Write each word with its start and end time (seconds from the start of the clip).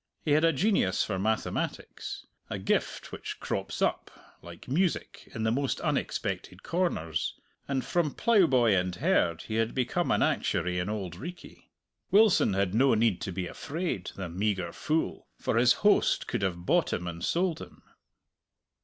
He 0.25 0.31
had 0.31 0.43
a 0.43 0.51
genius 0.51 1.03
for 1.03 1.19
mathematics 1.19 2.25
a 2.49 2.57
gift 2.57 3.11
which 3.11 3.39
crops 3.39 3.83
up, 3.83 4.09
like 4.41 4.67
music, 4.67 5.29
in 5.35 5.43
the 5.43 5.51
most 5.51 5.79
unexpected 5.81 6.63
corners 6.63 7.39
and 7.67 7.85
from 7.85 8.15
plough 8.15 8.47
boy 8.47 8.75
and 8.75 8.95
herd 8.95 9.43
he 9.43 9.57
had 9.57 9.75
become 9.75 10.09
an 10.09 10.23
actuary 10.23 10.79
in 10.79 10.89
Auld 10.89 11.15
Reekie. 11.17 11.69
Wilson 12.09 12.53
had 12.55 12.73
no 12.73 12.95
need 12.95 13.21
to 13.21 13.31
be 13.31 13.45
afraid, 13.45 14.09
the 14.15 14.27
meagre 14.27 14.73
fool, 14.73 15.27
for 15.37 15.55
his 15.57 15.71
host 15.85 16.25
could 16.25 16.41
have 16.41 16.65
bought 16.65 16.91
him 16.91 17.05
and 17.05 17.23
sold 17.23 17.61
him. 17.61 17.83